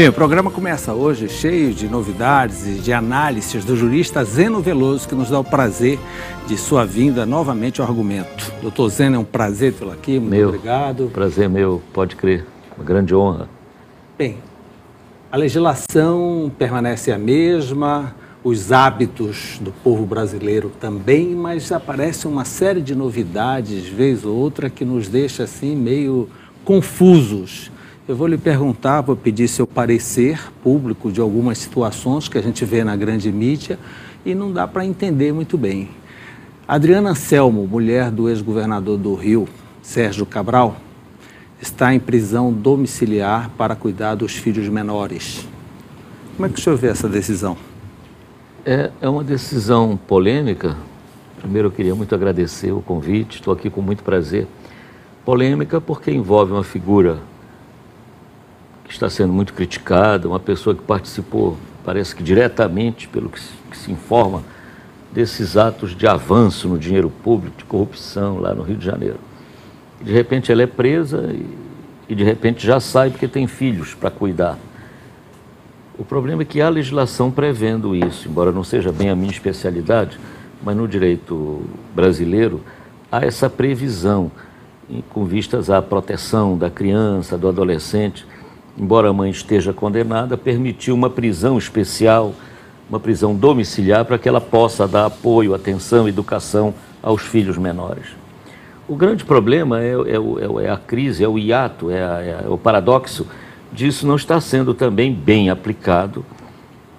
[0.00, 5.06] Bem, o programa começa hoje cheio de novidades e de análises do jurista Zeno Veloso,
[5.06, 5.98] que nos dá o prazer
[6.46, 8.50] de sua vinda novamente ao argumento.
[8.62, 11.10] Doutor Zeno, é um prazer tê-lo aqui, muito meu, obrigado.
[11.12, 12.46] Prazer meu, pode crer,
[12.78, 13.46] uma grande honra.
[14.16, 14.38] Bem,
[15.30, 22.80] a legislação permanece a mesma, os hábitos do povo brasileiro também, mas aparece uma série
[22.80, 26.26] de novidades, vez ou outra, que nos deixa assim meio
[26.64, 27.70] confusos.
[28.10, 32.64] Eu vou lhe perguntar, vou pedir seu parecer público de algumas situações que a gente
[32.64, 33.78] vê na grande mídia
[34.26, 35.90] e não dá para entender muito bem.
[36.66, 39.46] Adriana Anselmo, mulher do ex-governador do Rio,
[39.80, 40.74] Sérgio Cabral,
[41.62, 45.46] está em prisão domiciliar para cuidar dos filhos menores.
[46.34, 47.56] Como é que o senhor vê essa decisão?
[48.66, 50.76] É, é uma decisão polêmica.
[51.38, 54.48] Primeiro, eu queria muito agradecer o convite, estou aqui com muito prazer.
[55.24, 57.20] Polêmica porque envolve uma figura
[58.90, 63.52] que está sendo muito criticada, uma pessoa que participou, parece que diretamente, pelo que se,
[63.70, 64.42] que se informa,
[65.12, 69.20] desses atos de avanço no dinheiro público, de corrupção lá no Rio de Janeiro.
[70.02, 71.46] De repente ela é presa e,
[72.08, 74.58] e de repente já sai porque tem filhos para cuidar.
[75.96, 80.18] O problema é que há legislação prevendo isso, embora não seja bem a minha especialidade,
[80.64, 81.62] mas no direito
[81.94, 82.60] brasileiro
[83.10, 84.32] há essa previsão
[85.10, 88.26] com vistas à proteção da criança, do adolescente
[88.78, 92.34] embora a mãe esteja condenada, permitiu uma prisão especial,
[92.88, 98.06] uma prisão domiciliar, para que ela possa dar apoio, atenção, educação aos filhos menores.
[98.88, 102.58] O grande problema é, é, é a crise, é o hiato, é, a, é, o
[102.58, 103.26] paradoxo
[103.72, 106.24] disso não está sendo também bem aplicado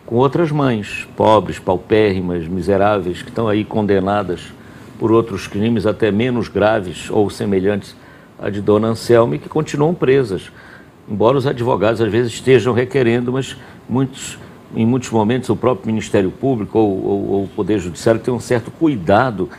[0.06, 4.54] com outras mães, pobres, paupérrimas, miseráveis, que estão aí condenadas
[5.00, 7.96] por outros crimes até menos graves ou semelhantes
[8.40, 10.52] à de Dona Anselme, que continuam presas
[11.12, 13.58] embora os advogados às vezes estejam requerendo, mas
[13.90, 14.40] muitos,
[14.74, 18.40] em muitos momentos o próprio Ministério Público ou, ou, ou o Poder Judiciário tem um
[18.40, 19.50] certo cuidado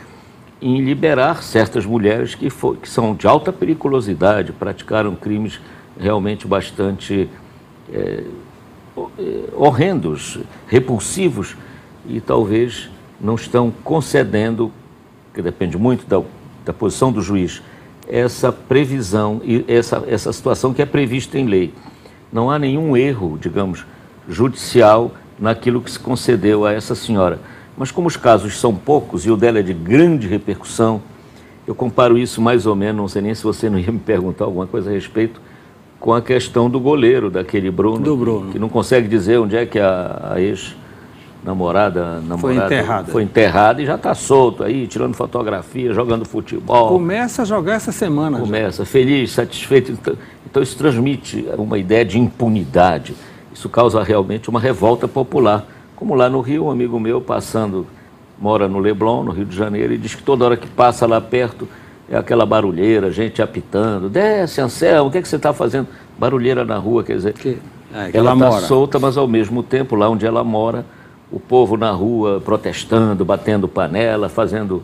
[0.59, 5.59] em liberar certas mulheres que, for, que são de alta periculosidade, praticaram crimes
[5.99, 7.29] realmente bastante
[7.93, 8.23] é,
[9.53, 11.55] horrendos, repulsivos
[12.07, 12.89] e talvez
[13.21, 14.71] não estão concedendo,
[15.33, 16.19] que depende muito da,
[16.65, 17.61] da posição do juiz,
[18.07, 21.73] essa previsão e essa, essa situação que é prevista em lei.
[22.31, 23.85] Não há nenhum erro, digamos,
[24.27, 27.39] judicial naquilo que se concedeu a essa senhora.
[27.77, 31.01] Mas como os casos são poucos e o dela é de grande repercussão,
[31.65, 34.45] eu comparo isso mais ou menos, não sei nem se você não ia me perguntar
[34.45, 35.41] alguma coisa a respeito,
[35.99, 38.51] com a questão do goleiro, daquele Bruno, do Bruno.
[38.51, 40.75] que não consegue dizer onde é que a, a ex
[41.43, 43.11] namorada, namorada foi enterrada.
[43.11, 46.87] Foi enterrada e já está solto aí, tirando fotografia, jogando futebol.
[46.87, 48.39] Começa a jogar essa semana.
[48.39, 48.89] Começa, já.
[48.89, 49.91] feliz, satisfeito.
[49.91, 50.15] Então,
[50.45, 53.15] então isso transmite uma ideia de impunidade.
[53.53, 55.65] Isso causa realmente uma revolta popular.
[55.95, 57.85] Como lá no Rio, um amigo meu passando,
[58.39, 61.21] mora no Leblon, no Rio de Janeiro, e diz que toda hora que passa lá
[61.21, 61.67] perto
[62.09, 64.09] é aquela barulheira, gente apitando.
[64.09, 65.87] Desce, Anselmo, o que, é que você está fazendo?
[66.17, 67.33] Barulheira na rua, quer dizer.
[67.33, 67.57] Que,
[67.93, 70.85] é, que ela está solta, mas ao mesmo tempo, lá onde ela mora,
[71.33, 74.83] o povo na rua protestando, batendo panela, fazendo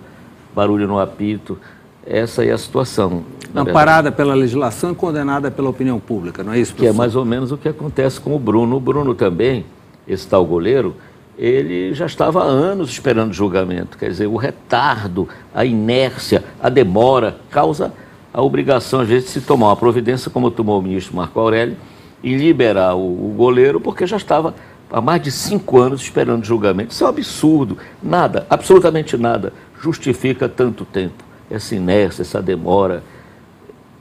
[0.55, 1.59] barulho no apito.
[2.05, 3.23] Essa é a situação.
[3.55, 6.91] Amparada pela legislação e condenada pela opinião pública, não é isso, professor?
[6.91, 8.77] Que é mais ou menos o que acontece com o Bruno.
[8.77, 9.63] O Bruno também,
[10.07, 10.95] esse tal goleiro,
[11.37, 13.95] ele já estava há anos esperando julgamento.
[13.95, 17.93] Quer dizer, o retardo, a inércia, a demora causa
[18.33, 21.77] a obrigação, às vezes, de se tomar uma providência, como tomou o ministro Marco Aurélio,
[22.23, 24.53] e liberar o, o goleiro, porque já estava
[24.91, 26.91] há mais de cinco anos esperando julgamento.
[26.91, 27.77] Isso é um absurdo.
[28.01, 31.23] Nada, absolutamente nada, justifica tanto tempo.
[31.49, 33.03] Essa inércia, essa demora.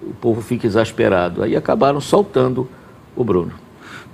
[0.03, 1.43] O povo fica exasperado.
[1.43, 2.69] Aí acabaram soltando
[3.15, 3.53] o Bruno.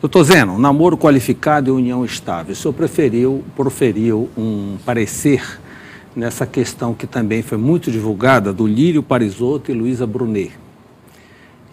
[0.01, 2.53] Doutor Zeno, namoro qualificado e união estável.
[2.53, 5.61] O senhor preferiu, proferiu um parecer
[6.15, 10.64] nessa questão que também foi muito divulgada do Lírio Parisotto e Luísa Brunet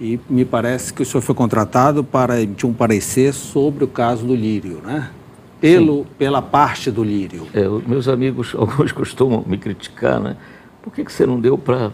[0.01, 4.25] e me parece que o senhor foi contratado para emitir um parecer sobre o caso
[4.25, 5.11] do Lírio, né?
[5.59, 7.45] Pelo, pela parte do Lírio.
[7.53, 10.35] É, meus amigos, alguns costumam me criticar, né?
[10.81, 11.91] Por que, que você não deu para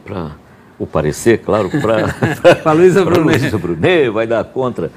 [0.79, 2.15] o parecer, claro, para
[2.63, 3.41] a Luísa Brunet.
[3.41, 4.89] Luísa Brunet, vai dar contra.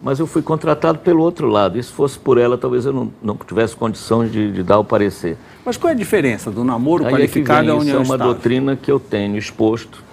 [0.00, 1.78] Mas eu fui contratado pelo outro lado.
[1.78, 4.84] E se fosse por ela, talvez eu não, não tivesse condições de, de dar o
[4.84, 5.36] parecer.
[5.66, 8.14] Mas qual é a diferença do namoro Aí qualificado é a união Isso é uma
[8.14, 8.32] estável?
[8.32, 10.07] doutrina que eu tenho exposto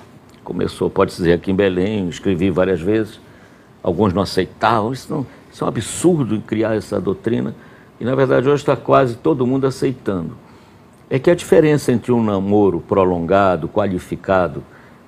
[0.45, 3.19] começou, pode-se dizer, aqui em Belém, escrevi várias vezes,
[3.83, 7.53] alguns não aceitavam, isso, não, isso é um absurdo criar essa doutrina,
[7.99, 10.37] e na verdade hoje está quase todo mundo aceitando.
[11.09, 14.63] É que a diferença entre um namoro prolongado, qualificado,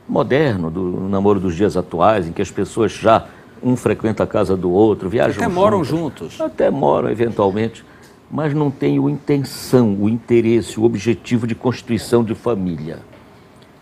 [0.10, 3.26] moderno, do namoro dos dias atuais, em que as pessoas já
[3.62, 6.40] um frequenta a casa do outro, viajam Até moram juntos.
[6.40, 7.84] Até moram, eventualmente,
[8.30, 13.00] mas não tem a intenção, o interesse, o objetivo de constituição de família.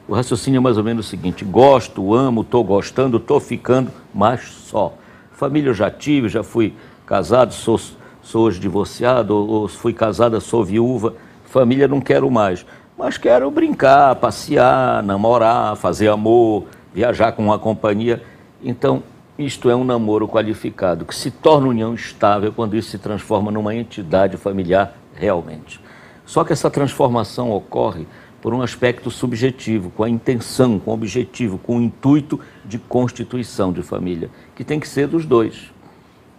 [0.07, 4.42] O raciocínio é mais ou menos o seguinte: gosto, amo, estou gostando, estou ficando, mas
[4.42, 4.94] só.
[5.31, 6.74] Família eu já tive, já fui
[7.06, 7.80] casado, sou,
[8.22, 11.16] sou hoje divorciado, ou, ou fui casada, sou viúva.
[11.46, 12.66] Família não quero mais,
[12.98, 18.22] mas quero brincar, passear, namorar, fazer amor, viajar com uma companhia.
[18.63, 19.04] Então,
[19.38, 23.75] isto é um namoro qualificado, que se torna união estável quando isso se transforma numa
[23.75, 25.81] entidade familiar realmente.
[26.25, 28.08] Só que essa transformação ocorre
[28.46, 33.74] por um aspecto subjetivo, com a intenção, com o objetivo, com o intuito de constituição
[33.74, 35.72] de família, que tem que ser dos dois.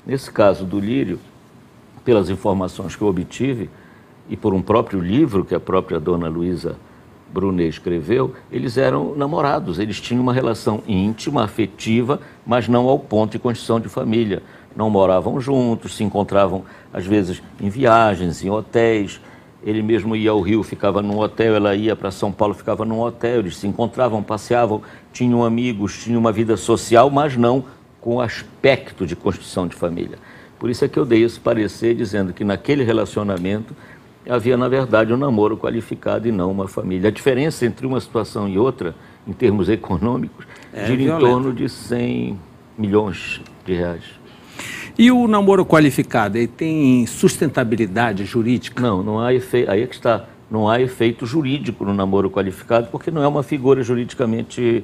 [0.06, 1.18] Nesse caso do Lírio,
[2.04, 3.68] pelas informações que eu obtive
[4.30, 6.76] e por um próprio livro que a própria dona Luísa
[7.34, 13.32] Brunet escreveu, eles eram namorados, eles tinham uma relação íntima, afetiva, mas não ao ponto
[13.32, 14.44] de constituição de família.
[14.76, 16.62] Não moravam juntos, se encontravam
[16.92, 19.20] às vezes em viagens, em hotéis,
[19.62, 23.00] ele mesmo ia ao Rio, ficava num hotel, ela ia para São Paulo, ficava num
[23.00, 24.82] hotel, eles se encontravam, passeavam,
[25.12, 27.64] tinham amigos, tinham uma vida social, mas não
[28.00, 30.18] com aspecto de construção de família.
[30.58, 33.74] Por isso é que eu dei esse parecer dizendo que naquele relacionamento
[34.28, 37.08] havia, na verdade, um namoro qualificado e não uma família.
[37.08, 38.94] A diferença entre uma situação e outra,
[39.26, 41.26] em termos econômicos, é gira violenta.
[41.26, 42.38] em torno de 100
[42.78, 44.04] milhões de reais.
[44.98, 48.80] E o namoro qualificado, ele tem sustentabilidade jurídica?
[48.80, 52.88] Não, não há efeito, aí é que está, não há efeito jurídico no namoro qualificado,
[52.90, 54.82] porque não é uma figura juridicamente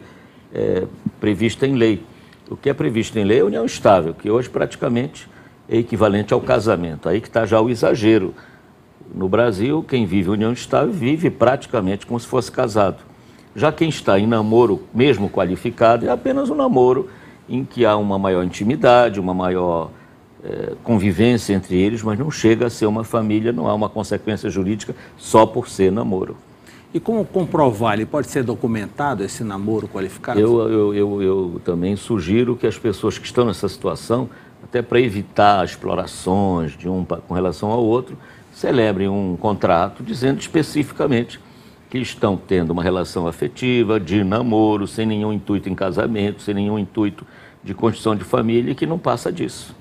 [0.53, 0.87] é,
[1.19, 2.03] prevista em lei.
[2.50, 5.26] O que é previsto em lei é união estável, que hoje praticamente
[5.67, 7.09] é equivalente ao casamento.
[7.09, 8.35] Aí que está já o exagero.
[9.14, 12.99] No Brasil, quem vive união estável vive praticamente como se fosse casado.
[13.56, 17.09] Já quem está em namoro, mesmo qualificado, é apenas um namoro
[17.49, 19.91] em que há uma maior intimidade, uma maior
[20.83, 24.94] convivência entre eles, mas não chega a ser uma família, não há uma consequência jurídica
[25.17, 26.37] só por ser namoro.
[26.94, 27.94] E como comprovar?
[27.94, 30.39] Ele pode ser documentado, esse namoro qualificado?
[30.39, 34.29] Eu, eu, eu, eu também sugiro que as pessoas que estão nessa situação,
[34.62, 38.19] até para evitar explorações de um com relação ao outro,
[38.53, 41.41] celebrem um contrato dizendo especificamente
[41.88, 46.79] que estão tendo uma relação afetiva, de namoro, sem nenhum intuito em casamento, sem nenhum
[46.79, 47.27] intuito
[47.65, 49.75] de construção de família e que não passa disso.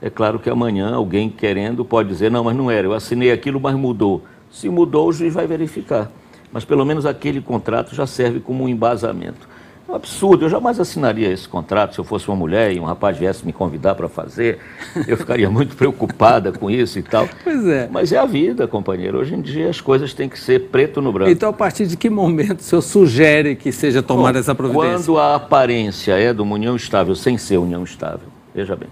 [0.00, 3.58] É claro que amanhã alguém querendo pode dizer, não, mas não era, eu assinei aquilo,
[3.58, 4.22] mas mudou.
[4.50, 6.10] Se mudou, o juiz vai verificar.
[6.52, 9.48] Mas pelo menos aquele contrato já serve como um embasamento.
[9.88, 12.84] É um absurdo, eu jamais assinaria esse contrato se eu fosse uma mulher e um
[12.84, 14.58] rapaz viesse me convidar para fazer.
[15.06, 17.28] Eu ficaria muito preocupada com isso e tal.
[17.42, 17.88] Pois é.
[17.90, 19.18] Mas é a vida, companheiro.
[19.18, 21.30] Hoje em dia as coisas têm que ser preto no branco.
[21.30, 25.06] Então, a partir de que momento o senhor sugere que seja tomada Bom, essa providência?
[25.06, 28.28] Quando a aparência é de uma união estável sem ser união estável.
[28.52, 28.88] Veja bem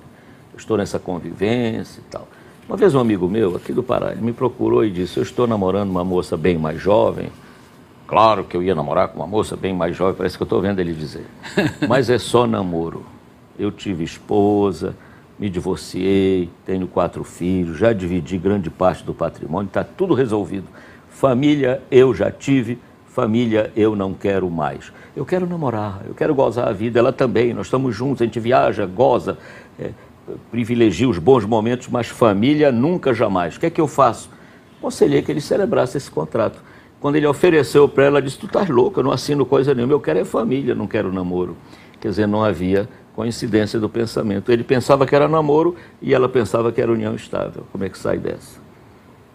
[0.56, 2.28] estou nessa convivência e tal.
[2.66, 5.46] Uma vez um amigo meu, aqui do Pará, ele me procurou e disse, eu estou
[5.46, 7.28] namorando uma moça bem mais jovem.
[8.06, 10.62] Claro que eu ia namorar com uma moça bem mais jovem, parece que eu estou
[10.62, 11.26] vendo ele dizer.
[11.86, 13.04] Mas é só namoro.
[13.58, 14.96] Eu tive esposa,
[15.38, 20.66] me divorciei, tenho quatro filhos, já dividi grande parte do patrimônio, está tudo resolvido.
[21.08, 24.92] Família eu já tive, família eu não quero mais.
[25.14, 28.40] Eu quero namorar, eu quero gozar a vida, ela também, nós estamos juntos, a gente
[28.40, 29.38] viaja, goza,
[29.78, 29.90] é,
[30.50, 33.56] privilegio os bons momentos, mas família nunca, jamais.
[33.56, 34.30] O que é que eu faço?
[34.78, 36.62] Aconselhei que ele celebrasse esse contrato.
[37.00, 39.92] Quando ele ofereceu para ela, ela disse: Tu estás louco, eu não assino coisa nenhuma,
[39.92, 41.56] eu quero é família, não quero namoro.
[42.00, 44.50] Quer dizer, não havia coincidência do pensamento.
[44.50, 47.64] Ele pensava que era namoro e ela pensava que era união estável.
[47.72, 48.58] Como é que sai dessa?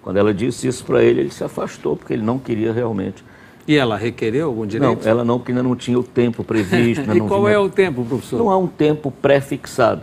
[0.01, 3.23] Quando ela disse isso para ele, ele se afastou, porque ele não queria realmente.
[3.67, 5.03] E ela requereu algum direito?
[5.03, 7.03] Não, ela não, porque ainda não tinha o tempo previsto.
[7.15, 7.53] e qual vinha...
[7.53, 8.37] é o tempo, professor?
[8.37, 10.01] Não há um tempo pré-fixado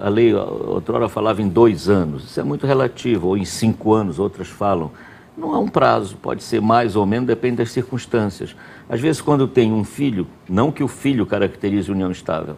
[0.00, 4.18] a lei outrora falava em dois anos, isso é muito relativo, ou em cinco anos,
[4.18, 4.90] outras falam.
[5.36, 8.56] Não há um prazo, pode ser mais ou menos, depende das circunstâncias.
[8.88, 12.56] Às vezes, quando tem um filho, não que o filho caracterize união estável.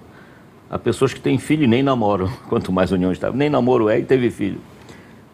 [0.70, 3.36] Há pessoas que têm filho e nem namoram, quanto mais união estável.
[3.36, 4.60] Nem namoro é e teve filho.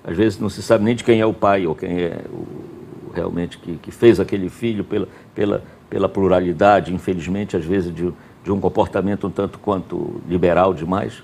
[0.02, 3.12] Às vezes não se sabe nem de quem é o pai ou quem é o,
[3.14, 8.12] realmente que, que fez aquele filho pela, pela, pela pluralidade, infelizmente, às vezes, de,
[8.42, 11.22] de um comportamento um tanto quanto liberal demais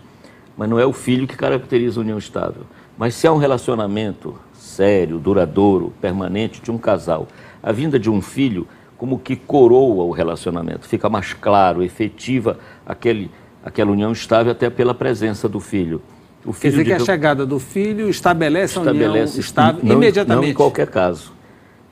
[0.57, 2.63] mas não é o filho que caracteriza a união estável.
[2.97, 7.29] Mas se há um relacionamento sério, duradouro, permanente de um casal,
[7.63, 13.31] a vinda de um filho como que coroa o relacionamento, fica mais claro, efetiva aquele,
[13.63, 16.01] aquela união estável até pela presença do filho.
[16.45, 19.97] O filho Quer dizer que a chegada do filho estabelece, estabelece a união estável não,
[19.97, 20.45] imediatamente?
[20.45, 21.34] Não em qualquer caso.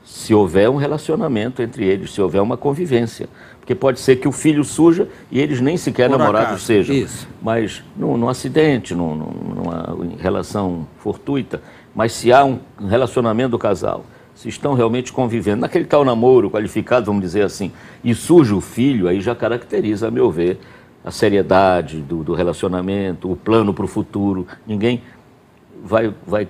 [0.03, 3.27] Se houver um relacionamento entre eles, se houver uma convivência.
[3.59, 6.95] Porque pode ser que o filho suja e eles nem sequer Por namorados acaso, sejam.
[6.95, 7.27] Isso.
[7.41, 11.61] Mas num, num acidente, num, numa relação fortuita,
[11.95, 14.05] mas se há um relacionamento do casal,
[14.35, 17.71] se estão realmente convivendo, naquele tal namoro qualificado, vamos dizer assim,
[18.03, 20.59] e surge o filho, aí já caracteriza, a meu ver,
[21.05, 24.47] a seriedade do, do relacionamento, o plano para o futuro.
[24.65, 25.01] Ninguém
[25.83, 26.47] vai, vai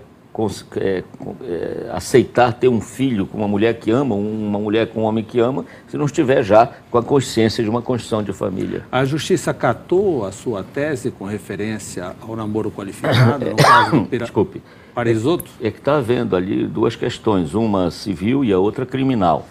[0.78, 1.04] é,
[1.44, 5.24] é, aceitar ter um filho com uma mulher que ama, uma mulher com um homem
[5.24, 8.84] que ama, se não estiver já com a consciência de uma construção de família.
[8.92, 14.25] A Justiça catou a sua tese com referência ao namoro qualificado, no caso do Pira...
[14.25, 14.62] Desculpe.
[14.96, 15.52] Parisotto?
[15.62, 19.46] É, é que está havendo ali duas questões, uma civil e a outra criminal.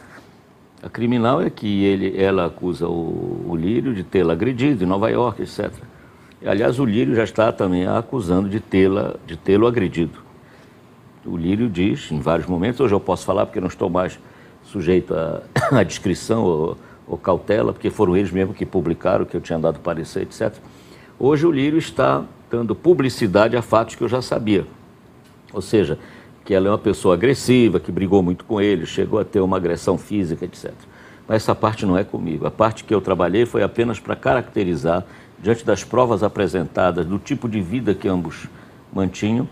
[0.82, 5.08] A criminal é que ele, ela acusa o, o Lírio de tê-la agredido em Nova
[5.08, 5.70] York, etc.
[6.44, 10.21] Aliás, o Lírio já está também acusando de tê-la, de tê-lo agredido
[11.24, 14.18] o Lírio diz em vários momentos, hoje eu posso falar porque não estou mais
[14.64, 16.76] sujeito à, descrição ou,
[17.06, 20.52] ou, cautela, porque foram eles mesmos que publicaram, que eu tinha dado parecer, etc.
[21.18, 24.66] Hoje o Lírio está dando publicidade a fatos que eu já sabia.
[25.52, 25.98] Ou seja,
[26.44, 29.56] que ela é uma pessoa agressiva, que brigou muito com ele, chegou a ter uma
[29.56, 30.72] agressão física, etc.
[31.28, 32.46] Mas essa parte não é comigo.
[32.46, 35.04] A parte que eu trabalhei foi apenas para caracterizar,
[35.40, 38.48] diante das provas apresentadas, do tipo de vida que ambos
[38.92, 39.48] mantinham,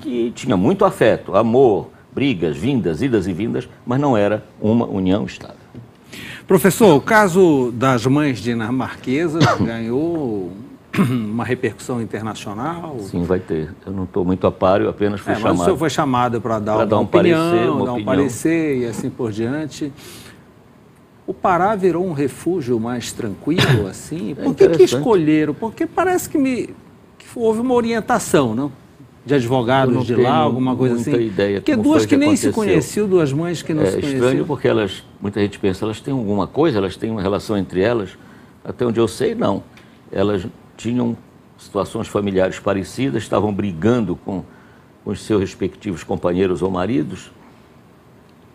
[0.00, 5.24] que tinha muito afeto, amor, brigas, vindas, idas e vindas, mas não era uma união
[5.24, 5.56] estável.
[6.46, 10.50] Professor, o caso das mães dinamarquesas ganhou
[10.98, 12.98] uma repercussão internacional?
[13.00, 13.74] Sim, vai ter.
[13.86, 15.52] Eu não estou muito a par, eu apenas fui é, chamado.
[15.52, 18.78] Mas o senhor foi chamado para dar, dar, um opinião, parecer, uma dar um parecer
[18.78, 19.92] e assim por diante.
[21.26, 24.34] O Pará virou um refúgio mais tranquilo, assim?
[24.34, 25.52] Por que, que escolheram?
[25.52, 26.74] Porque parece que, me,
[27.18, 28.72] que houve uma orientação, não?
[29.28, 31.14] De advogados de lá, alguma coisa assim?
[31.14, 31.60] ideia.
[31.60, 34.12] Porque duas que, que nem se conheciam, duas mães que não é, se conheciam.
[34.12, 37.56] É estranho porque elas, muita gente pensa, elas têm alguma coisa, elas têm uma relação
[37.56, 38.16] entre elas.
[38.64, 39.62] Até onde eu sei, não.
[40.10, 41.16] Elas tinham
[41.58, 44.42] situações familiares parecidas, estavam brigando com,
[45.04, 47.30] com os seus respectivos companheiros ou maridos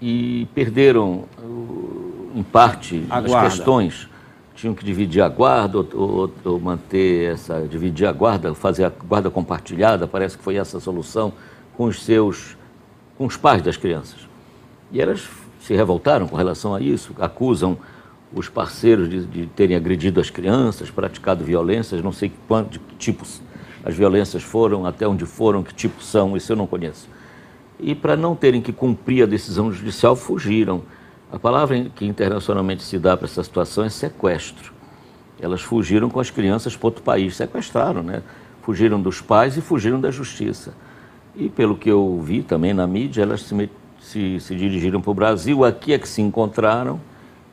[0.02, 1.26] e perderam,
[2.36, 4.10] em parte, as questões
[4.56, 8.90] tinham que dividir a guarda ou, ou, ou, manter essa, dividir a guarda, fazer a
[8.90, 11.34] guarda compartilhada, parece que foi essa a solução
[11.76, 12.56] com os seus,
[13.18, 14.28] com os pais das crianças.
[14.92, 15.28] E elas
[15.60, 17.78] se revoltaram com relação a isso, acusam
[18.34, 22.96] os parceiros de, de terem agredido as crianças, praticado violências, não sei quanto, de que
[22.96, 23.42] tipos
[23.84, 27.08] as violências foram, até onde foram, que tipo são, isso eu não conheço.
[27.80, 30.84] E para não terem que cumprir a decisão judicial, fugiram
[31.34, 34.72] a palavra que internacionalmente se dá para essa situação é sequestro.
[35.42, 38.22] Elas fugiram com as crianças para outro país, sequestraram, né?
[38.62, 40.76] Fugiram dos pais e fugiram da justiça.
[41.36, 45.14] E pelo que eu vi também na mídia, elas se, se, se dirigiram para o
[45.16, 47.02] Brasil, aqui é que se encontraram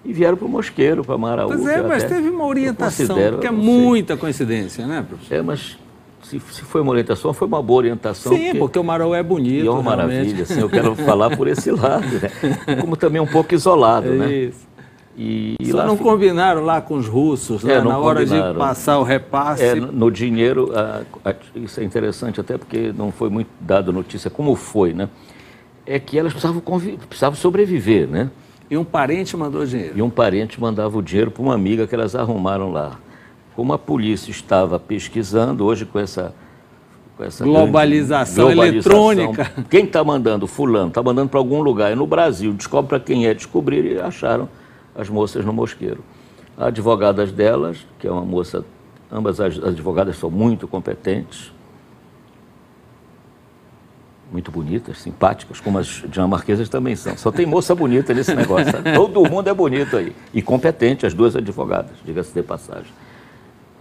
[0.04, 1.48] e vieram para o Mosqueiro, para Maraú.
[1.48, 5.34] Pois é, mas teve uma orientação, porque é muita coincidência, né, professor?
[5.34, 5.78] É, mas
[6.22, 8.32] se, se foi uma orientação, foi uma boa orientação.
[8.32, 9.64] Sim, porque, porque o Marau é bonito.
[9.64, 12.76] E é uma maravilha, assim, eu quero falar por esse lado, né?
[12.80, 14.32] Como também um pouco isolado, é né?
[14.32, 14.70] Isso.
[15.16, 19.02] E, Só lá não combinaram lá com os russos, é, na hora de passar o
[19.02, 19.62] repasse?
[19.62, 24.30] É, no dinheiro, a, a, isso é interessante até porque não foi muito dado notícia
[24.30, 25.08] como foi, né?
[25.84, 26.62] É que elas precisavam,
[27.08, 28.30] precisavam sobreviver, né?
[28.70, 29.98] E um parente mandou dinheiro?
[29.98, 32.98] E um parente mandava o dinheiro para uma amiga que elas arrumaram lá.
[33.54, 36.34] Como a polícia estava pesquisando, hoje com essa,
[37.18, 39.64] essa globalização, globalização, eletrônica.
[39.68, 40.46] Quem está mandando?
[40.46, 42.52] Fulano, está mandando para algum lugar, é no Brasil.
[42.52, 44.48] Descobre para quem é, descobrir e acharam
[44.94, 46.02] as moças no mosqueiro.
[46.56, 48.64] A advogadas delas, que é uma moça,
[49.10, 51.52] ambas as advogadas são muito competentes,
[54.32, 57.16] muito bonitas, simpáticas, como as dinamarquesas também são.
[57.16, 58.72] Só tem moça bonita nesse negócio.
[58.94, 60.14] Todo mundo é bonito aí.
[60.32, 62.92] E competente, as duas advogadas, diga-se de passagem.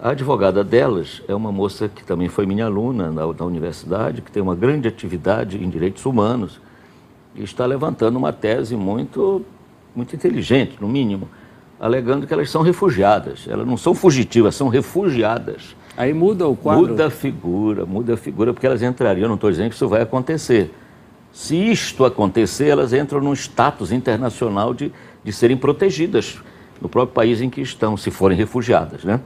[0.02, 4.32] A advogada delas é uma moça que também foi minha aluna na, na universidade, que
[4.32, 6.62] tem uma grande atividade em direitos humanos
[7.36, 9.46] e está levantando uma tese muito,
[9.94, 11.28] muito inteligente, no mínimo,
[11.78, 13.46] alegando que elas são refugiadas.
[13.46, 15.76] Elas não são fugitivas, são refugiadas.
[15.98, 16.88] Aí muda o quadro?
[16.88, 20.02] Muda a figura, muda a figura, porque elas entrariam, não estou dizendo que isso vai
[20.02, 20.74] acontecer.
[21.34, 24.94] Se isto acontecer, elas entram num status internacional de,
[25.26, 26.40] de serem protegidas
[26.82, 29.20] no próprio país em que estão, se forem refugiadas, né?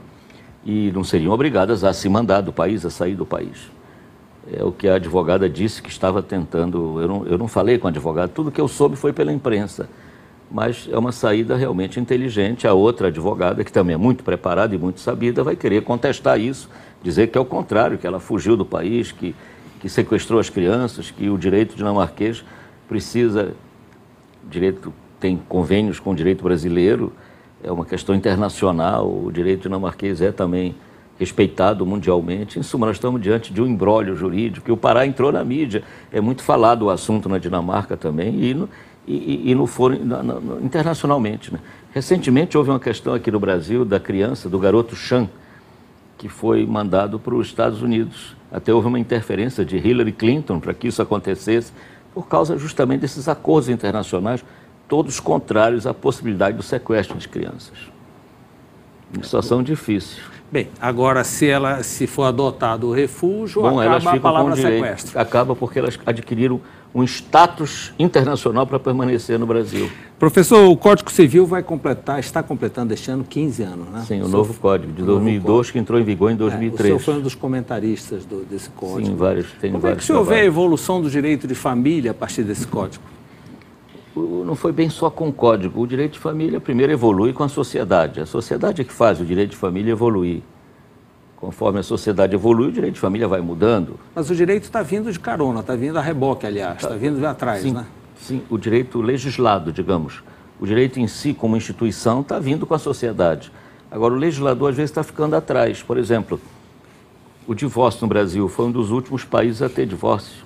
[0.64, 3.70] E não seriam obrigadas a se mandar do país, a sair do país.
[4.52, 7.00] É o que a advogada disse que estava tentando.
[7.00, 9.88] Eu não, eu não falei com a advogada, tudo que eu soube foi pela imprensa.
[10.50, 12.66] Mas é uma saída realmente inteligente.
[12.66, 16.68] A outra advogada, que também é muito preparada e muito sabida, vai querer contestar isso,
[17.02, 19.34] dizer que é o contrário, que ela fugiu do país, que,
[19.80, 22.44] que sequestrou as crianças, que o direito dinamarquês
[22.86, 23.54] precisa
[24.48, 27.10] direito tem convênios com o direito brasileiro,
[27.64, 30.74] é uma questão internacional, o direito dinamarquês é também
[31.18, 32.58] respeitado mundialmente.
[32.58, 35.82] Em suma, nós estamos diante de um embrólio jurídico, e o Pará entrou na mídia,
[36.12, 38.68] é muito falado o assunto na Dinamarca também e no,
[39.06, 41.52] e, e no foro na, na, internacionalmente.
[41.52, 41.58] Né?
[41.92, 45.28] Recentemente houve uma questão aqui no Brasil da criança, do garoto Chan,
[46.18, 48.36] que foi mandado para os Estados Unidos.
[48.52, 51.72] Até houve uma interferência de Hillary Clinton para que isso acontecesse,
[52.12, 54.44] por causa justamente desses acordos internacionais,
[54.88, 57.76] todos contrários à possibilidade do sequestro de crianças.
[59.14, 60.22] Uma situação difícil.
[60.50, 65.18] Bem, agora se ela se for adotado o refúgio, Bom, acaba a palavra sequestro.
[65.18, 66.60] Acaba porque elas adquiriram
[66.94, 69.90] um status internacional para permanecer no Brasil.
[70.16, 74.04] Professor, o Código Civil vai completar, está completando este ano 15 anos, né?
[74.06, 75.72] Sim, o, o novo senhor, Código de 2002 código.
[75.72, 76.78] que entrou em vigor em 2003.
[76.78, 79.08] É, o senhor foi um dos comentaristas do, desse Código.
[79.08, 80.40] Sim, vários, tem Como vários é que o senhor trabalhos.
[80.40, 83.02] vê a evolução do direito de família a partir desse Código?
[84.16, 85.82] Não foi bem só com o código.
[85.82, 88.20] O direito de família primeiro evolui com a sociedade.
[88.20, 90.42] A sociedade é que faz o direito de família evoluir.
[91.36, 93.98] Conforme a sociedade evolui, o direito de família vai mudando.
[94.14, 97.18] Mas o direito está vindo de carona, está vindo a reboque, aliás, está tá vindo
[97.18, 97.84] de atrás, sim, né?
[98.16, 100.22] Sim, o direito legislado, digamos.
[100.58, 103.52] O direito em si, como instituição, está vindo com a sociedade.
[103.90, 105.82] Agora, o legislador, às vezes, está ficando atrás.
[105.82, 106.40] Por exemplo,
[107.46, 110.43] o divórcio no Brasil foi um dos últimos países a ter divórcio.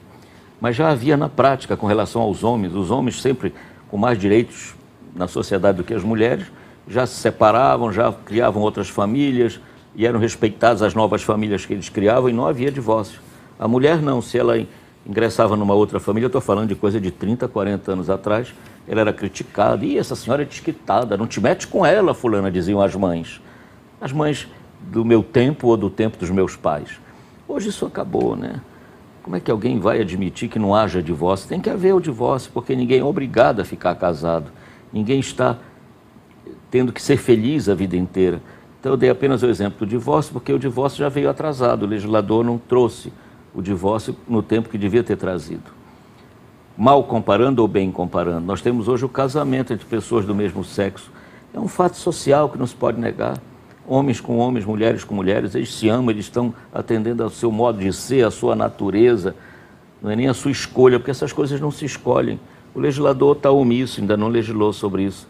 [0.61, 3.55] Mas já havia na prática com relação aos homens, os homens sempre
[3.88, 4.75] com mais direitos
[5.15, 6.47] na sociedade do que as mulheres,
[6.87, 9.61] já se separavam, já criavam outras famílias,
[9.95, 13.21] e eram respeitadas as novas famílias que eles criavam e não havia divórcio.
[13.59, 14.57] A mulher não, se ela
[15.05, 18.55] ingressava numa outra família, estou falando de coisa de 30, 40 anos atrás,
[18.87, 22.81] ela era criticada, e essa senhora é desquitada, não te mete com ela, fulana, diziam
[22.81, 23.41] as mães.
[24.00, 24.47] As mães
[24.81, 27.00] do meu tempo ou do tempo dos meus pais.
[27.47, 28.61] Hoje isso acabou, né?
[29.28, 31.47] Como é que alguém vai admitir que não haja divórcio?
[31.47, 34.50] Tem que haver o divórcio, porque ninguém é obrigado a ficar casado.
[34.90, 35.58] Ninguém está
[36.71, 38.41] tendo que ser feliz a vida inteira.
[38.80, 41.86] Então eu dei apenas o exemplo do divórcio, porque o divórcio já veio atrasado, o
[41.86, 43.12] legislador não trouxe
[43.54, 45.71] o divórcio no tempo que devia ter trazido.
[46.75, 51.12] Mal comparando ou bem comparando, nós temos hoje o casamento entre pessoas do mesmo sexo.
[51.52, 53.36] É um fato social que não se pode negar.
[53.89, 57.79] Homens com homens, mulheres com mulheres, eles se amam, eles estão atendendo ao seu modo
[57.79, 59.35] de ser, à sua natureza,
[60.03, 62.39] não é nem a sua escolha, porque essas coisas não se escolhem.
[62.75, 65.27] O legislador está omisso, ainda não legislou sobre isso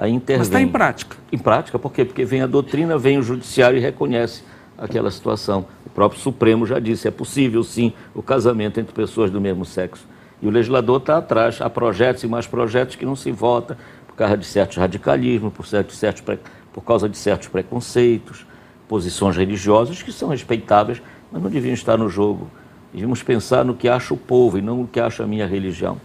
[0.00, 0.38] aí intervém.
[0.38, 1.16] Mas está em prática.
[1.30, 2.06] Em prática, por quê?
[2.06, 4.42] Porque vem a doutrina, vem o judiciário e reconhece
[4.78, 5.66] aquela situação.
[5.84, 10.06] O próprio Supremo já disse, é possível sim o casamento entre pessoas do mesmo sexo.
[10.40, 14.14] E o legislador está atrás, há projetos e mais projetos que não se vota por
[14.14, 16.22] causa de certos radicalismos, por, certos, certos,
[16.72, 18.46] por causa de certos preconceitos,
[18.88, 22.48] posições religiosas que são respeitáveis, mas não deviam estar no jogo.
[22.92, 26.00] Devíamos pensar no que acha o povo e não no que acha a minha religião.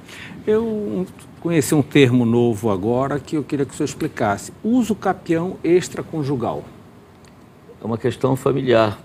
[0.45, 1.07] Eu
[1.41, 4.53] conheci um termo novo agora que eu queria que o senhor explicasse.
[4.63, 6.63] Uso capião extraconjugal.
[7.81, 8.99] É uma questão familiar.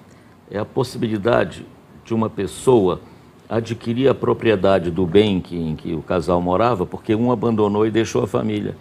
[0.51, 1.65] É a possibilidade
[2.05, 3.01] de uma pessoa
[3.49, 7.91] adquirir a propriedade do bem que, em que o casal morava, porque um abandonou e
[7.91, 8.77] deixou a família.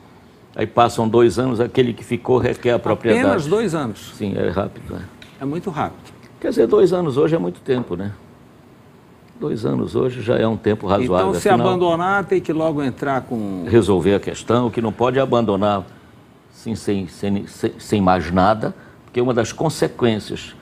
[0.60, 3.26] Aí passam dois anos, aquele que ficou requer a propriedade.
[3.26, 4.12] Apenas dois anos?
[4.17, 4.93] Sim, é rápido.
[4.93, 5.06] Né?
[5.39, 6.12] É muito rápido.
[6.38, 8.12] Quer dizer, dois anos hoje é muito tempo, né?
[9.39, 11.30] Dois anos hoje já é um tempo razoável.
[11.30, 13.63] Então, se Afinal, abandonar, tem que logo entrar com.
[13.69, 15.86] Resolver a questão, que não pode é abandonar
[16.52, 20.54] sim, sem, sem, sem, sem mais nada, porque uma das consequências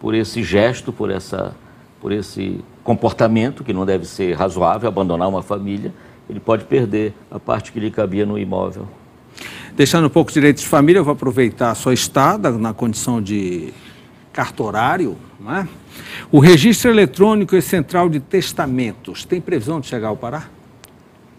[0.00, 1.54] por esse gesto, por, essa,
[2.00, 5.92] por esse comportamento, que não deve ser razoável, abandonar uma família,
[6.26, 8.88] ele pode perder a parte que lhe cabia no imóvel.
[9.74, 13.22] Deixando um pouco de direito de família, eu vou aproveitar a sua estada na condição
[13.22, 13.72] de
[14.30, 15.68] cartorário, não é?
[16.30, 20.44] O registro eletrônico e central de testamentos, tem previsão de chegar ao Pará?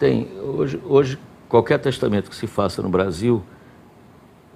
[0.00, 0.28] Tem.
[0.42, 1.18] Hoje, hoje,
[1.48, 3.40] qualquer testamento que se faça no Brasil,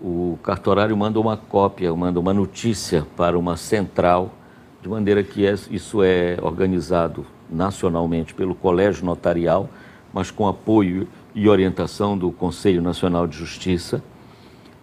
[0.02, 4.34] o cartorário manda uma cópia, manda uma notícia para uma central,
[4.82, 9.70] de maneira que é, isso é organizado nacionalmente pelo Colégio Notarial,
[10.12, 11.06] mas com apoio
[11.38, 14.02] e orientação do Conselho Nacional de Justiça,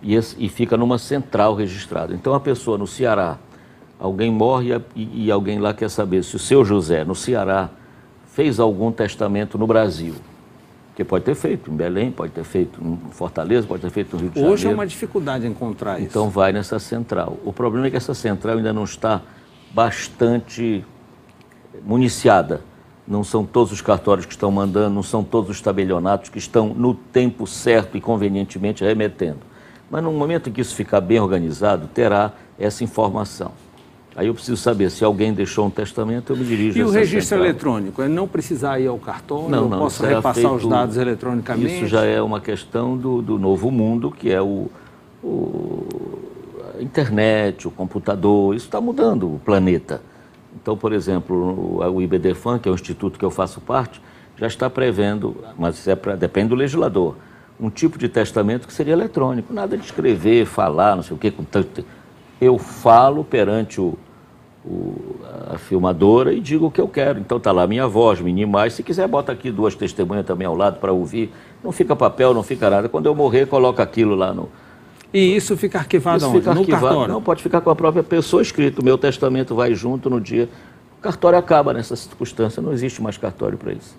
[0.02, 2.14] e, e fica numa central registrada.
[2.14, 3.38] Então, a pessoa no Ceará
[4.00, 7.70] alguém morre e, e, alguém lá quer saber se o seu José, no Ceará,
[8.28, 10.16] fez algum testamento no Brasil.
[10.96, 14.22] Que pode ter feito em Belém, pode ter feito em Fortaleza, pode ter feito no
[14.22, 14.54] Rio de Janeiro.
[14.54, 16.08] Hoje é uma dificuldade encontrar isso.
[16.08, 17.38] Então vai nessa central.
[17.44, 19.22] O problema é que essa central ainda não está
[19.74, 20.86] bastante
[21.84, 22.62] municiada.
[23.08, 26.70] Não são todos os cartórios que estão mandando, não são todos os tabelionatos que estão
[26.70, 29.40] no tempo certo e convenientemente remetendo.
[29.92, 33.52] Mas no momento em que isso ficar bem organizado, terá essa informação.
[34.16, 37.22] Aí eu preciso saber se alguém deixou um testamento, eu me dirijo E o registro
[37.22, 37.46] central.
[37.50, 38.02] eletrônico?
[38.02, 39.50] É não precisar ir ao cartório?
[39.50, 41.76] Não, eu não, posso é repassar os feito- dados eletronicamente?
[41.76, 44.68] Isso já é uma questão do, do novo mundo, que é o,
[45.24, 45.86] o-
[46.80, 48.56] a internet, o computador.
[48.56, 50.02] Isso está mudando o planeta.
[50.62, 54.02] Então, por exemplo, o, IBDFAN, que é o instituto que eu faço parte,
[54.38, 57.16] já está prevendo, mas é pra, depende do legislador,
[57.60, 59.54] um tipo de testamento que seria eletrônico.
[59.54, 61.32] Nada de escrever, falar, não sei o quê.
[61.32, 61.86] Com tanto...
[62.42, 63.98] Eu falo perante o,
[64.66, 65.16] o-
[65.54, 67.18] a filmadora e digo o que eu quero.
[67.20, 68.72] Então tá lá minha voz, minha imagem.
[68.72, 71.32] Se quiser, bota aqui duas testemunhas também ao lado para ouvir.
[71.64, 72.90] Não fica papel, não fica nada.
[72.90, 74.50] Quando eu morrer, coloca aquilo lá no.
[75.14, 76.40] E isso fica arquivado Isso onde?
[76.40, 76.86] fica no arquivado.
[76.88, 77.14] cartório?
[77.14, 78.80] Não, pode ficar com a própria pessoa escrito.
[78.80, 80.50] O meu testamento vai junto no dia.
[81.00, 82.62] O cartório acaba nessa circunstância.
[82.62, 83.96] Não existe mais cartório para isso.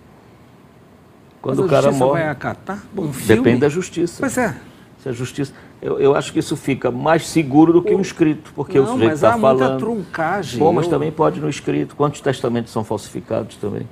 [1.40, 2.20] Quando Mas o cara a justiça morre.
[2.22, 2.78] vai acatar
[3.12, 3.12] filme?
[3.26, 4.16] Depende da justiça.
[4.20, 4.56] Pois é.
[5.02, 5.52] Se a justiça.
[5.80, 8.92] Eu, eu acho que isso fica mais seguro do que um escrito, porque o Não,
[8.92, 9.78] sujeito mas está há muita falando.
[9.78, 10.58] truncagem.
[10.58, 11.94] Bom, mas Eu- também pode no escrito.
[11.94, 13.86] Quantos testamentos são falsificados também?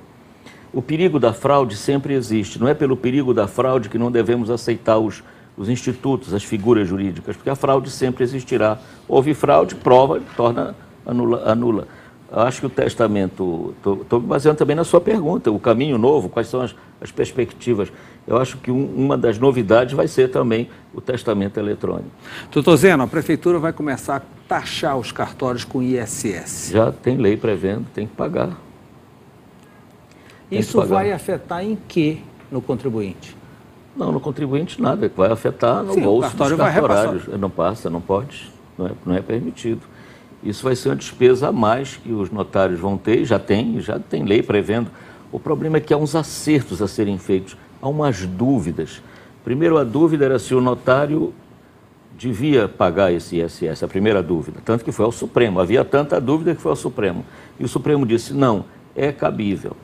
[0.73, 2.59] O perigo da fraude sempre existe.
[2.59, 5.23] Não é pelo perigo da fraude que não devemos aceitar os,
[5.57, 8.77] os institutos, as figuras jurídicas, porque a fraude sempre existirá.
[9.07, 11.43] Houve fraude, prova, torna anula.
[11.49, 11.87] anula.
[12.31, 16.47] Acho que o testamento, estou me baseando também na sua pergunta, o caminho novo, quais
[16.49, 17.89] são as, as perspectivas.
[18.27, 22.09] Eu acho que um- uma das novidades vai ser também o testamento eletrônico.
[22.51, 26.71] Doutor Zeno, a prefeitura vai começar a taxar os cartórios com ISS.
[26.73, 28.47] Já tem lei prevendo, tem que pagar.
[30.49, 30.89] Tem que Isso pagar.
[30.95, 33.35] vai afetar em que no contribuinte?
[33.95, 37.27] Não, no contribuinte nada, vai afetar no Sim, bolso dos cartorários.
[37.39, 39.81] Não passa, não pode, não é, não é permitido.
[40.43, 43.97] Isso vai ser uma despesa a mais que os notários vão ter, já tem, já
[43.97, 44.91] tem lei prevendo.
[45.31, 49.01] O problema é que há uns acertos a serem feitos, há umas dúvidas.
[49.43, 51.33] Primeiro, a dúvida era se o notário
[52.17, 55.59] devia pagar esse ISS, a primeira dúvida, tanto que foi ao Supremo.
[55.59, 57.25] Havia tanta dúvida que foi ao Supremo.
[57.59, 59.75] E o Supremo disse: não, é cabível.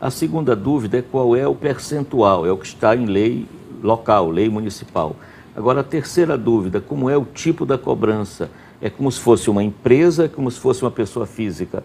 [0.00, 3.46] A segunda dúvida é qual é o percentual, é o que está em lei
[3.82, 5.16] local, lei municipal.
[5.54, 8.50] Agora, a terceira dúvida, como é o tipo da cobrança?
[8.80, 11.82] É como se fosse uma empresa, como se fosse uma pessoa física.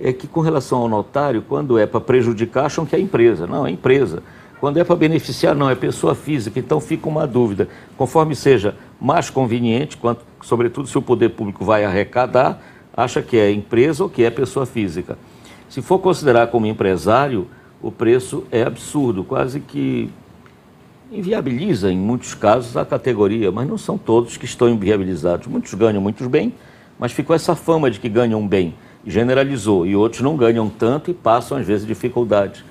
[0.00, 3.46] É que, com relação ao notário, quando é para prejudicar, acham que é empresa.
[3.46, 4.22] Não, é empresa.
[4.60, 6.58] Quando é para beneficiar, não, é pessoa física.
[6.58, 7.68] Então fica uma dúvida.
[7.96, 12.60] Conforme seja mais conveniente, quanto, sobretudo se o poder público vai arrecadar,
[12.96, 15.18] acha que é empresa ou que é pessoa física.
[15.68, 17.46] Se for considerar como empresário,
[17.80, 20.10] o preço é absurdo, quase que
[21.10, 25.46] inviabiliza, em muitos casos, a categoria, mas não são todos que estão inviabilizados.
[25.46, 26.52] Muitos ganham muito bem,
[26.98, 28.74] mas ficou essa fama de que ganham bem,
[29.06, 32.62] generalizou, e outros não ganham tanto e passam, às vezes, dificuldades.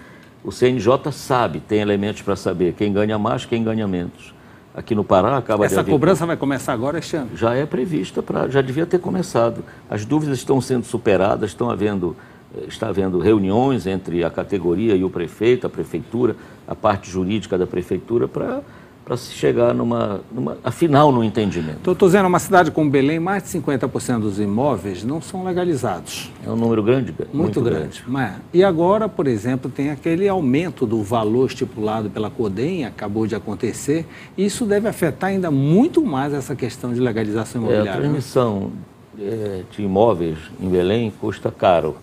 [0.43, 4.34] O CNJ sabe, tem elementos para saber quem ganha mais, quem ganha menos.
[4.73, 7.32] Aqui no Pará acaba de Essa haver- cobrança vai começar agora este ano?
[7.36, 9.63] já é prevista para já devia ter começado.
[9.89, 12.15] As dúvidas estão sendo superadas, estão havendo
[12.67, 16.36] está havendo reuniões entre a categoria e o prefeito, a prefeitura,
[16.67, 18.62] a parte jurídica da prefeitura para
[19.08, 21.80] para se chegar numa, numa afinal no entendimento.
[21.82, 26.30] Doutor Zeno, uma cidade como Belém, mais de 50% dos imóveis não são legalizados.
[26.46, 28.04] É um número grande, Muito, grande.
[28.06, 33.34] Mas, e agora, por exemplo, tem aquele aumento do valor estipulado pela CODEM, acabou de
[33.34, 34.06] acontecer.
[34.38, 37.93] Isso deve afetar ainda muito mais essa questão de legalização É, a imobiliária.
[37.93, 38.08] né?
[38.10, 38.72] transmissão
[39.17, 41.96] é, de imóveis em Belém custa caro,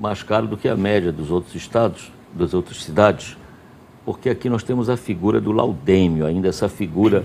[0.00, 3.36] mais caro do que a média dos outros estados, das outras cidades,
[4.02, 7.22] porque aqui nós temos a figura do laudêmio, ainda essa figura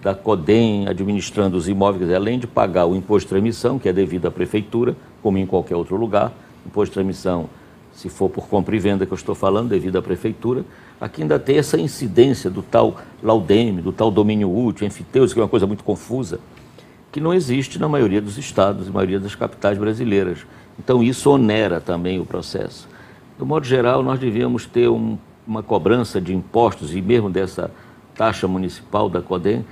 [0.00, 4.26] da CODEM administrando os imóveis, além de pagar o imposto de transmissão, que é devido
[4.26, 6.32] à prefeitura, como em qualquer outro lugar,
[6.64, 7.50] imposto de transmissão,
[7.92, 10.64] se for por compra e venda que eu estou falando, devido à prefeitura,
[11.00, 15.42] aqui ainda tem essa incidência do tal laudêmio, do tal domínio útil, enfiteuso, que é
[15.42, 16.38] uma coisa muito confusa
[17.12, 20.38] que não existe na maioria dos estados e maioria das capitais brasileiras.
[20.78, 22.88] Então, isso onera também o processo.
[23.38, 27.70] Do modo geral, nós devíamos ter um- uma cobrança de impostos e mesmo dessa
[28.14, 29.64] taxa municipal da CODEM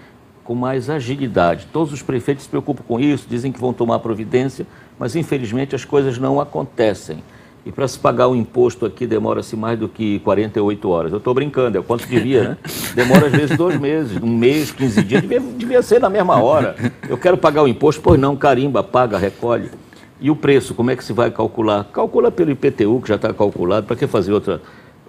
[0.45, 1.67] com mais agilidade.
[1.73, 4.67] Todos os prefeitos se preocupam com isso, dizem que vão tomar providência,
[4.99, 7.23] mas infelizmente as coisas não acontecem.
[7.65, 11.13] E para se pagar o imposto aqui demora-se mais do que 48 horas.
[11.13, 12.57] Eu estou brincando, é o quanto devia, né?
[12.95, 16.75] Demora às vezes dois meses, um mês, 15 dias, devia, devia ser na mesma hora.
[17.09, 19.71] Eu quero pagar o imposto, pois não, carimba, paga, recolhe.
[20.21, 21.85] E o preço, como é que se vai calcular?
[21.85, 24.61] Calcula pelo IPTU, que já está calculado, para que fazer outra,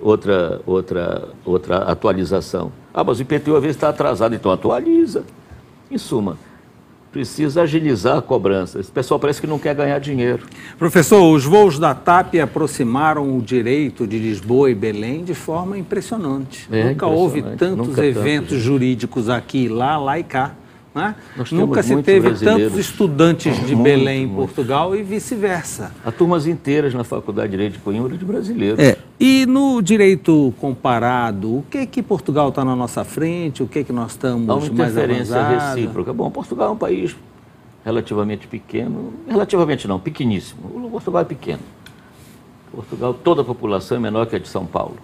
[0.02, 2.72] outra, outra, outra atualização?
[2.94, 5.24] Ah, mas o IPTU às vezes está atrasado, então atualiza.
[5.90, 6.38] Em suma,
[7.12, 8.80] precisa agilizar a cobrança.
[8.80, 10.44] Esse pessoal parece que não quer ganhar dinheiro.
[10.80, 16.70] Professor, os voos da TAP aproximaram o direito de Lisboa e Belém de forma impressionante.
[16.72, 17.60] É, Nunca houve impressionante.
[17.60, 18.62] tantos Nunca tanto, eventos gente.
[18.62, 20.56] jurídicos aqui, lá, lá e cá.
[20.94, 21.16] Né?
[21.54, 25.94] Nunca se teve tantos estudantes de muito, Belém em Portugal e vice-versa.
[26.04, 28.78] Há turmas inteiras na Faculdade de Direito de Coimbra de brasileiros.
[28.78, 28.98] É.
[29.18, 33.64] E no direito comparado, o que é que Portugal está na nossa frente?
[33.64, 36.12] O que é que nós estamos Há uma interferência recíproca.
[36.12, 37.16] Bom, Portugal é um país
[37.86, 40.86] relativamente pequeno, relativamente não, pequeníssimo.
[40.86, 41.62] O Portugal é pequeno.
[42.72, 44.98] Portugal, toda a população é menor que a de São Paulo.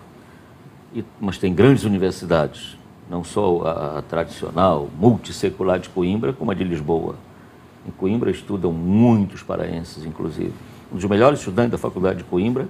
[0.95, 2.76] E, mas tem grandes universidades,
[3.09, 7.15] não só a, a tradicional, multissecular de Coimbra, como a de Lisboa.
[7.87, 10.53] Em Coimbra estudam muitos paraenses, inclusive.
[10.91, 12.67] Um dos melhores estudantes da faculdade de Coimbra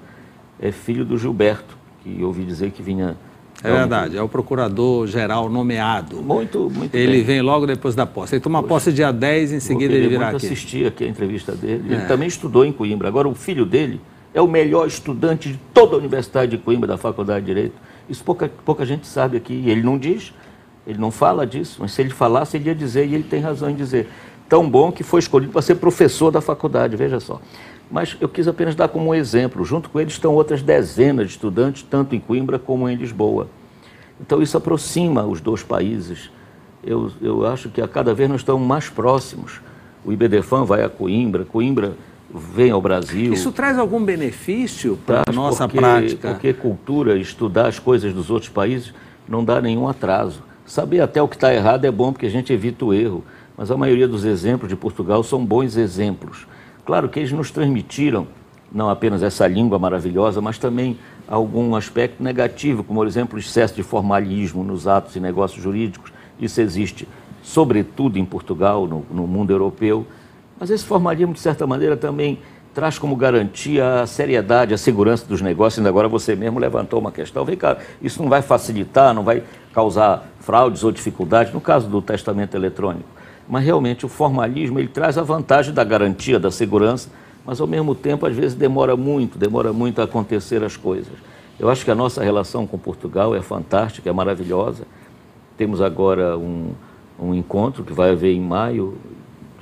[0.60, 3.16] é filho do Gilberto, que ouvi dizer que vinha
[3.64, 6.22] é verdade, é o procurador-geral nomeado.
[6.22, 7.24] Muito, muito Ele bem.
[7.24, 8.36] vem logo depois da posse.
[8.36, 10.46] Ele toma Poxa, posse dia 10, em seguida ele virá muito aqui.
[10.46, 11.86] Eu assisti aqui a entrevista dele.
[11.90, 11.94] É.
[11.94, 13.08] Ele também estudou em Coimbra.
[13.08, 14.00] Agora, o filho dele
[14.32, 17.76] é o melhor estudante de toda a Universidade de Coimbra, da Faculdade de Direito.
[18.10, 19.64] Isso pouca, pouca gente sabe aqui.
[19.68, 20.34] Ele não diz,
[20.86, 23.70] ele não fala disso, mas se ele falasse, ele ia dizer, e ele tem razão
[23.70, 24.10] em dizer.
[24.48, 27.42] Tão bom que foi escolhido para ser professor da faculdade, veja só.
[27.92, 29.64] Mas eu quis apenas dar como um exemplo.
[29.64, 33.48] Junto com ele estão outras dezenas de estudantes, tanto em Coimbra como em Lisboa.
[34.20, 36.30] Então isso aproxima os dois países.
[36.84, 39.62] Eu, eu acho que a cada vez nós estamos mais próximos.
[40.06, 41.94] O IBDFAN vai a Coimbra, Coimbra
[42.72, 43.34] ao Brasil.
[43.34, 46.30] Isso traz algum benefício para a nossa porque, prática?
[46.30, 48.94] Porque cultura, estudar as coisas dos outros países,
[49.28, 50.42] não dá nenhum atraso.
[50.66, 53.24] Saber até o que está errado é bom porque a gente evita o erro,
[53.58, 56.48] mas a maioria dos exemplos de Portugal são bons exemplos.
[56.86, 58.28] Claro que eles nos transmitiram
[58.72, 60.98] não apenas essa língua maravilhosa, mas também
[61.28, 66.12] algum aspecto negativo, como, por exemplo, o excesso de formalismo nos atos e negócios jurídicos.
[66.40, 67.08] Isso existe,
[67.42, 70.06] sobretudo em Portugal, no, no mundo europeu.
[70.60, 72.40] Mas esse formalismo, de certa maneira, também
[72.74, 75.80] traz como garantia a seriedade, a segurança dos negócios.
[75.80, 77.44] Ainda agora você mesmo levantou uma questão.
[77.44, 79.44] Vem cá, isso não vai facilitar, não vai
[79.74, 83.10] causar fraudes ou dificuldades, no caso do testamento eletrônico.
[83.50, 87.10] Mas realmente o formalismo ele traz a vantagem da garantia, da segurança,
[87.46, 91.14] mas ao mesmo tempo às vezes demora muito, demora muito a acontecer as coisas.
[91.60, 94.84] Eu acho que a nossa relação com Portugal é fantástica, é maravilhosa.
[95.58, 96.74] Temos agora um,
[97.20, 98.96] um encontro que vai haver em maio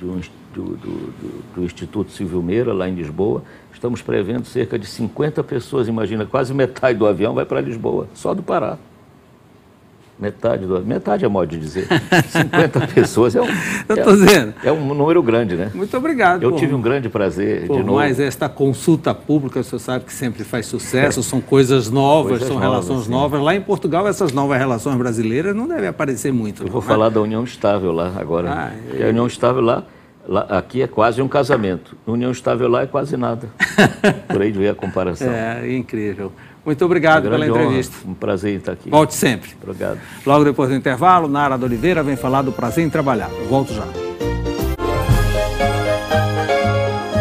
[0.02, 0.20] um,
[0.56, 1.12] do, do,
[1.54, 3.42] do, Instituto Silvio Meira, lá em Lisboa.
[3.72, 8.32] Estamos prevendo cerca de 50 pessoas, imagina, quase metade do avião vai para Lisboa, só
[8.32, 8.78] do Pará.
[10.18, 11.86] Metade do metade é modo de dizer.
[12.32, 15.70] 50 pessoas é um, é, é, um número grande, né?
[15.74, 16.42] Muito obrigado.
[16.42, 17.98] Eu por, tive um grande prazer por de novo.
[17.98, 22.56] Mas esta consulta pública, você sabe que sempre faz sucesso, são coisas novas, coisas são
[22.56, 23.10] novas, relações sim.
[23.10, 23.42] novas.
[23.42, 26.62] Lá em Portugal, essas novas relações brasileiras não devem aparecer muito.
[26.62, 26.86] Eu vou né?
[26.86, 28.50] falar da união estável lá agora.
[28.50, 29.84] Ah, a união estável lá,
[30.28, 31.96] lá, aqui é quase um casamento.
[32.06, 33.48] União estável lá é quase nada.
[34.28, 35.30] Por aí ver a comparação.
[35.30, 36.32] É, incrível.
[36.64, 37.96] Muito obrigado pela entrevista.
[38.02, 38.90] Honra, um prazer estar aqui.
[38.90, 39.50] Volte sempre.
[39.62, 40.00] Obrigado.
[40.26, 43.30] Logo depois do intervalo, Nara de Oliveira vem falar do prazer em trabalhar.
[43.30, 43.84] Eu volto já.